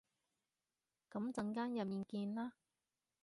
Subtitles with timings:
[1.11, 2.53] 噉陣間入面見啦